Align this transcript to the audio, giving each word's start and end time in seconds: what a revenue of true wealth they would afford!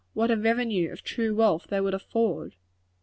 what 0.15 0.31
a 0.31 0.35
revenue 0.35 0.91
of 0.91 1.03
true 1.03 1.35
wealth 1.35 1.67
they 1.69 1.79
would 1.79 1.93
afford! 1.93 2.55